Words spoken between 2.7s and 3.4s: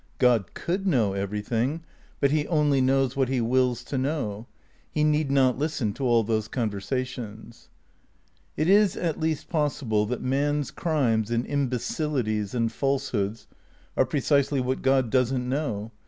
knows what he